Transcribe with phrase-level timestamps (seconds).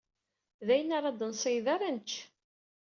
[0.67, 2.11] D ayen ara d-nṣeyyed ara nečč.